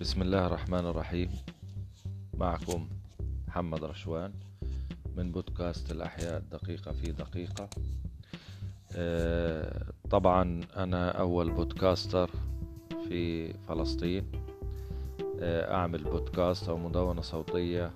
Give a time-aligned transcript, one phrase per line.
[0.00, 1.30] بسم الله الرحمن الرحيم.
[2.34, 2.88] معكم
[3.48, 4.32] محمد رشوان
[5.16, 7.68] من بودكاست الأحياء دقيقة في دقيقة.
[8.96, 12.30] آه، طبعا أنا أول بودكاستر
[13.08, 14.24] في فلسطين.
[15.40, 17.90] آه، أعمل بودكاست أو مدونة صوتية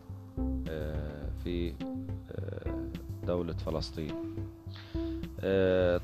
[0.68, 1.72] آه، في
[3.26, 4.14] دولة فلسطين.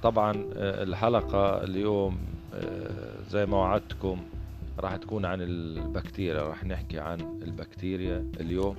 [0.03, 2.19] طبعا الحلقة اليوم
[3.31, 4.21] زي ما وعدتكم
[4.81, 6.43] راح تكون عن البكتيريا.
[6.43, 8.77] راح نحكي عن البكتيريا اليوم.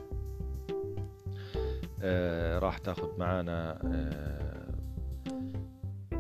[2.01, 4.71] آه راح تاخد معنا آه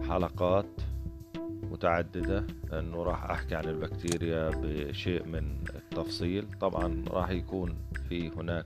[0.07, 0.81] حلقات
[1.63, 6.47] متعددة لأنه راح أحكي عن البكتيريا بشيء من التفصيل.
[6.59, 7.75] طبعا راح يكون
[8.09, 8.65] في هناك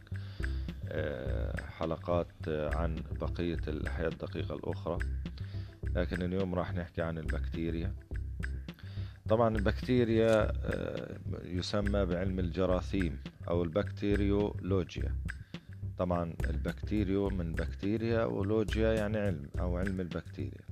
[0.90, 4.98] آه حلقات عن بقية الأحياء الدقيقة الأخرى.
[5.96, 7.94] لكن اليوم راح نحكي عن البكتيريا.
[9.30, 15.16] طبعا البكتيريا آه، يسمى بعلم الجراثيم أو البكتيريولوجيا.
[15.98, 20.66] طبعا البكتيريو من بكتيريا ولوجيا يعني علم أو علم البكتيريا.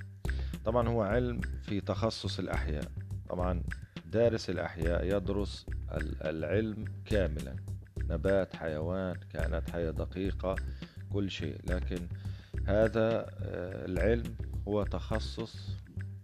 [0.65, 2.91] طبعا هو علم في تخصص الأحياء.
[3.29, 3.63] طبعا
[4.05, 5.65] دارس الأحياء يدرس
[6.25, 7.55] العلم كاملا.
[8.09, 10.55] نبات حيوان كائنات حية دقيقة
[11.13, 11.57] كل شيء.
[11.69, 12.07] لكن
[12.67, 14.35] هذا آه، العلم
[14.67, 15.69] هو تخصص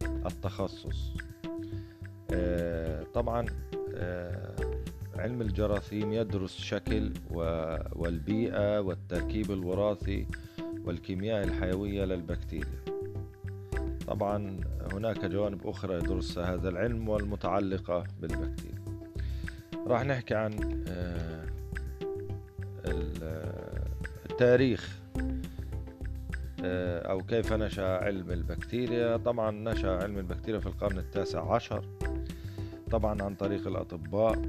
[0.03, 1.28] التخصص.
[3.13, 3.45] طبعا
[3.95, 4.55] آه،
[5.16, 7.13] علم الجراثيم يدرس شكل
[7.95, 10.27] والبيئة والتركيب الوراثي
[10.86, 12.83] والكيمياء الحيوية للبكتيريا.
[14.08, 14.59] طبعا
[14.94, 18.80] هناك جوانب أخرى يدرسها هذا العلم والمتعلقة بالبكتيريا.
[19.88, 21.45] راح نحكي عن آه،
[24.31, 24.98] التاريخ
[26.63, 31.85] أو كيف نشأ علم البكتيريا؟ طبعا نشأ علم البكتيريا في القرن التاسع عشر
[32.91, 34.41] طبعا عن طريق الأطباء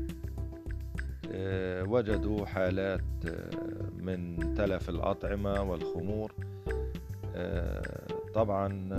[1.33, 3.51] آه، وجدوا حالات آه،
[3.99, 6.33] من تلف الأطعمة والخمور
[7.35, 8.91] آه، طبعا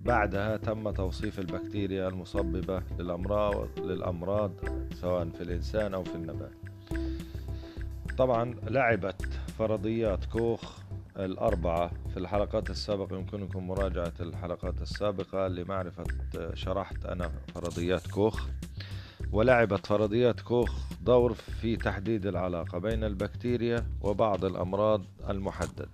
[0.00, 2.82] بعدها تم توصيف البكتيريا المسببة
[3.78, 4.52] للأمراض
[4.94, 6.52] سواء في الإنسان أو في النبات.
[8.18, 9.22] طبعا لعبت
[9.58, 10.71] فرضيات كوخ
[11.16, 13.16] الأربعة في الحلقات السابقة.
[13.16, 16.04] يمكنكم مراجعة الحلقات السابقة لمعرفة
[16.54, 18.46] شرحت أنا فرضيات كوخ
[19.32, 20.70] ولعبت فرضيات كوخ
[21.02, 25.88] دور في تحديد العلاقة بين البكتيريا وبعض الأمراض المحددة.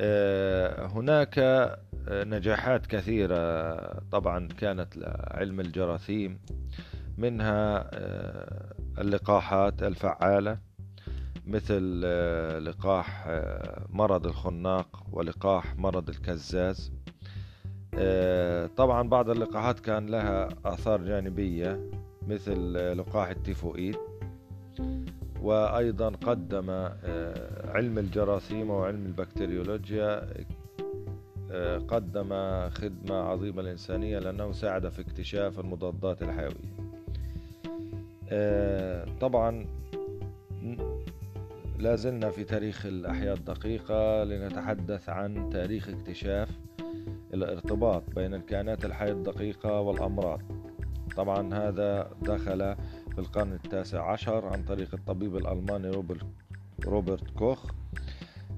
[0.00, 1.38] آه، هناك
[2.10, 3.74] نجاحات كثيرة
[4.12, 6.38] طبعا كانت لعلم الجراثيم
[7.18, 10.58] منها آه، اللقاحات الفعالة
[11.48, 16.92] مثل آه، لقاح آه، مرض الخناق ولقاح مرض الكزاز.
[17.94, 21.90] آه، طبعا بعض اللقاحات كان لها آثار جانبية
[22.28, 23.96] مثل لقاح التيفوئيد.
[25.42, 26.70] وأيضا قدم
[27.64, 30.26] علم الجراثيم وعلم البكتيريولوجيا
[31.88, 32.28] قدم
[32.70, 36.78] خدمة عظيمة للإنسانية لأنه ساعد في اكتشاف المضادات الحيوية.
[39.20, 39.66] طبعا
[41.78, 46.48] لازلنا في تاريخ الأحياء الدقيقة لنتحدث عن تاريخ اكتشاف
[47.34, 50.40] الارتباط بين الكائنات الحية الدقيقة والأمراض.
[51.16, 52.76] طبعا هذا دخل
[53.12, 55.90] في القرن التاسع عشر عن طريق الطبيب الألماني
[56.86, 57.70] روبرت, كوخ.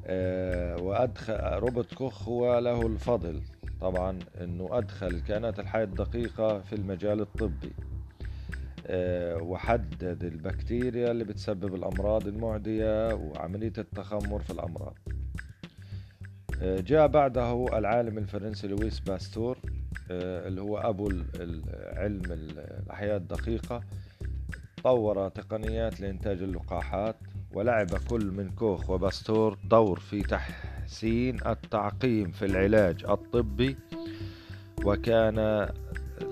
[0.06, 3.41] آه، وأدخل روبرت كوخ هو له الفضل
[3.81, 7.72] طبعا أنه أدخل الكائنات الحية الدقيقة في المجال الطبي.
[9.43, 14.99] وحدد البكتيريا اللي بتسبب الأمراض المعدية وعملية التخمر في الأمراض.
[16.63, 19.59] آه، جاء بعده العالم الفرنسي لويس باستور
[20.11, 21.13] آه، اللي هو أبو
[21.97, 23.81] علم الأحياء الدقيقة.
[24.85, 27.17] طور تقنيات لإنتاج اللقاحات
[27.53, 33.76] ولعب كل من كوخ وباستور دور في تحسين التعقيم في العلاج الطبي.
[34.85, 35.69] وكان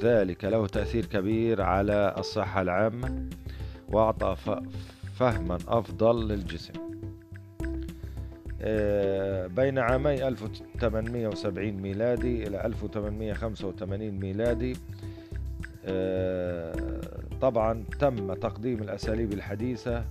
[0.01, 3.29] ذلك له تأثير كبير على الصحة العامة
[3.89, 4.37] وأعطى
[5.15, 6.73] فهما أفضل للجسم.
[8.61, 14.77] آه، بين عامي 1870 ميلادي إلى 1885 ميلادي.
[15.85, 17.01] آه،
[17.41, 20.05] طبعا تم تقديم الأساليب الحديثة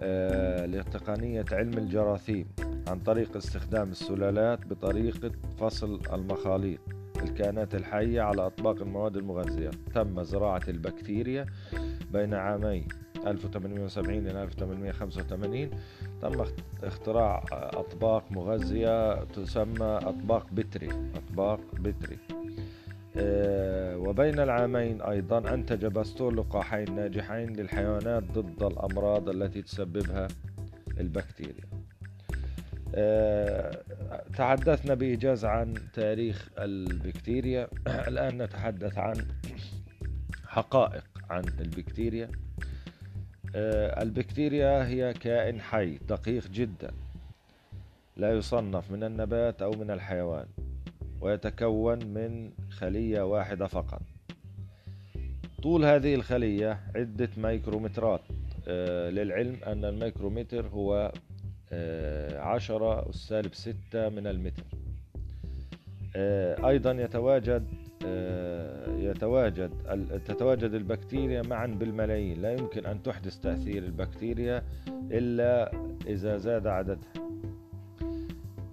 [0.00, 2.46] آه، لتقنية علم الجراثيم
[2.88, 6.95] عن طريق استخدام السلالات بطريقة فصل المخاليط.
[7.28, 9.70] الكائنات الحية على أطباق المواد المغذية.
[9.94, 11.46] تم زراعة البكتيريا
[12.12, 12.84] بين عامي
[13.26, 15.70] 1870 إلى 1885
[16.22, 16.44] تم
[16.82, 20.88] اختراع أطباق مغذية تسمى أطباق بتري.
[21.14, 22.18] أطباق بتري.
[23.18, 30.28] آه، وبين العامين أيضا أنتج باستور لقاحين ناجحين للحيوانات ضد الأمراض التي تسببها
[31.00, 31.75] البكتيريا.
[34.36, 37.68] تحدثنا بإيجاز عن تاريخ البكتيريا.
[38.08, 39.26] الآن نتحدث عن
[40.46, 42.30] حقائق عن البكتيريا.
[43.54, 46.90] آه، البكتيريا هي كائن حي دقيق جدا
[48.16, 50.46] لا يصنف من النبات أو من الحيوان
[51.20, 54.02] ويتكون من خلية واحدة فقط.
[55.62, 58.20] طول هذه الخلية عدة ميكرومترات.
[58.68, 61.12] آه، للعلم أن الميكرومتر هو آه،
[62.36, 64.62] عشرة السالب ستة من المتر.
[66.16, 67.66] آه، أيضا يتواجد
[68.98, 69.70] يتواجد
[70.26, 72.42] تتواجد البكتيريا معا بالملايين.
[72.42, 75.72] لا يمكن أن تحدث تأثير البكتيريا إلا
[76.06, 77.12] إذا زاد عددها.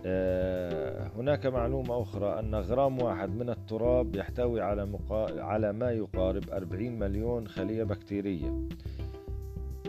[0.06, 5.00] آه، هناك معلومة أخرى أن غرام واحد من التراب يحتوي على.
[5.38, 8.68] على ما يقارب 40 مليون خلية بكتيرية.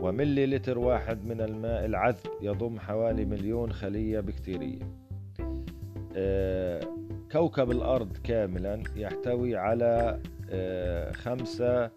[0.05, 4.79] وملي لتر واحد من الماء العذب يضم حوالي مليون خلية بكتيرية.
[6.17, 6.81] آه،
[7.33, 10.21] كوكب الأرض كاملا يحتوي على
[10.51, 11.91] آه، خمسة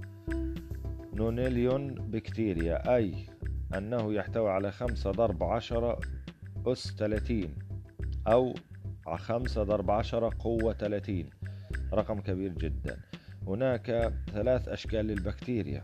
[1.13, 3.13] نونيليون بكتيريا أي
[3.77, 5.99] أنه يحتوي على خمسة ضرب عشرة
[6.67, 7.55] أس 30
[8.27, 8.53] أو
[9.07, 11.29] خمسة ضرب عشرة قوة 30
[11.93, 12.99] رقم كبير جدا.
[13.47, 15.83] هناك ثلاث أشكال للبكتيريا.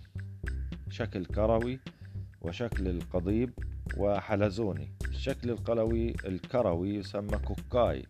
[0.90, 1.80] شكل كروي
[2.44, 3.50] وشكل القضيب
[3.98, 4.90] وحلزوني.
[5.10, 8.06] الشكل القلوي الكروي يسمى cocci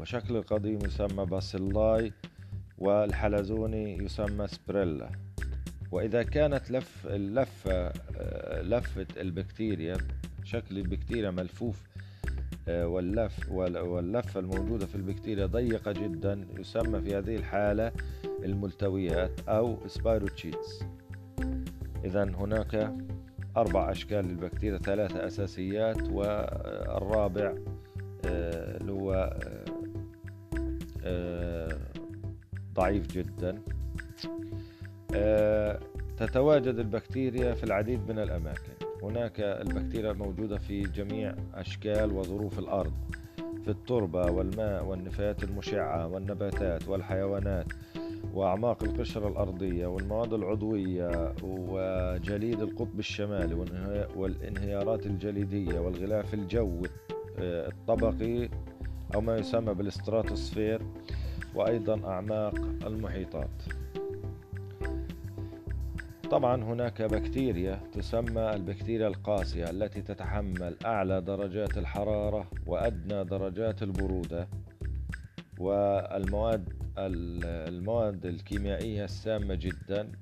[0.00, 2.12] وشكل القضيب يسمى bacilli
[2.78, 5.10] والحلزوني يسمى spirilla.
[5.92, 7.92] وإذا كانت لف اللفة
[8.62, 9.96] لفة البكتيريا
[10.44, 11.82] شكل البكتيريا ملفوف
[12.68, 17.92] آه، واللف واللفة الموجودة في البكتيريا ضيقة جدا يسمى في هذه الحالة
[18.44, 20.84] الملتويات أو spirochetes
[22.04, 22.94] إذا هناك
[23.56, 27.54] أربع أشكال للبكتيريا ثلاثة أساسيات والرابع
[28.26, 29.36] آه، اللي هو
[31.04, 31.78] آه،
[32.74, 33.62] ضعيف جدا.
[36.16, 38.72] تتواجد البكتيريا في العديد من الأماكن.
[39.02, 42.92] هناك البكتيريا موجودة في جميع أشكال وظروف الأرض
[43.64, 47.66] في التربة والماء والنفايات المشعة والنباتات والحيوانات.
[48.36, 53.54] وأعماق القشرة الأرضية والمواد العضوية وجليد القطب الشمالي
[54.16, 56.88] والانهيارات الجليدية والغلاف الجوي
[57.38, 58.48] آه، الطبقي
[59.14, 60.82] أو ما يسمى بالاستراتوسفير
[61.54, 62.54] وأيضا أعماق
[62.86, 63.62] المحيطات.
[66.30, 74.48] طبعا هناك بكتيريا تسمى البكتيريا القاسية التي تتحمل أعلى درجات الحرارة وأدنى درجات البرودة
[75.58, 80.12] والمواد المواد الكيميائية السامة جدا.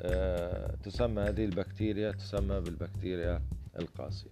[0.00, 3.42] آه، تسمى هذه البكتيريا تسمى بالبكتيريا
[3.78, 4.30] القاسية.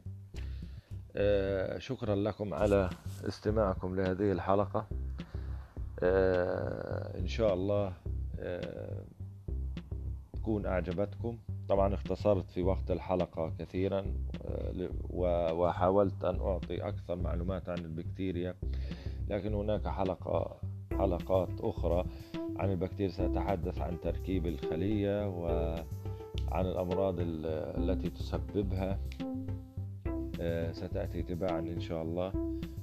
[1.16, 2.90] آه، شكرا لكم على
[3.28, 4.86] استماعكم لهذه الحلقة.
[6.02, 7.92] آه، إن شاء الله
[10.32, 11.38] تكون أعجبتكم.
[11.68, 14.04] طبعا اختصرت في وقت الحلقة كثيرا
[15.52, 18.54] وحاولت أن أعطي أكثر معلومات عن البكتيريا
[19.28, 20.60] لكن هناك حلقة
[20.92, 22.04] حلقات أخرى
[22.56, 28.98] عن البكتيريا سأتحدث عن تركيب الخلية وعن الأمراض التي تسببها.
[30.40, 32.32] آه، ستأتي تباعا إن شاء الله.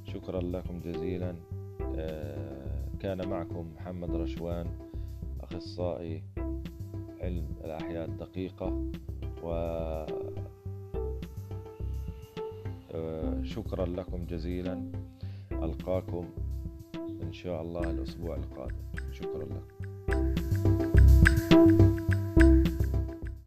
[0.05, 1.35] شكرا لكم جزيلا.
[1.95, 4.67] آه، كان معكم محمد رشوان
[5.41, 6.23] أخصائي
[7.21, 8.83] علم الأحياء الدقيقة
[9.43, 9.49] و
[12.91, 14.91] آه، شكرا لكم جزيلا.
[15.51, 16.25] ألقاكم
[17.21, 18.75] إن شاء الله الأسبوع القادم.
[19.11, 19.78] شكرا لكم